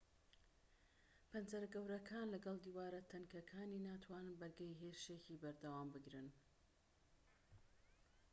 پەنجەرە 1.31 1.67
گەورەکانی 1.75 2.31
لەگەڵ 2.35 2.55
دیوارە 2.63 3.01
تەنکەکانی 3.11 3.83
ناتوانن 3.87 4.37
بەرگەی 4.39 4.77
هێرشێکی 4.81 5.39
بەردەوام 5.41 5.87
بگرن 5.95 6.27